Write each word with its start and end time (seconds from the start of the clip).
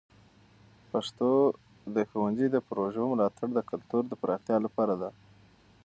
پښتو 0.91 1.31
د 1.95 1.97
ښونځي 2.09 2.47
د 2.51 2.57
پروژو 2.67 3.03
ملاتړ 3.11 3.47
د 3.53 3.59
کلتور 3.69 4.03
د 4.07 4.13
پراختیا 4.21 4.57
لپاره 4.65 4.95
ده. 5.01 5.09